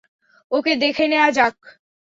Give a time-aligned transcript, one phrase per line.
[0.51, 1.57] ওকে দেখে নেয়া যাক।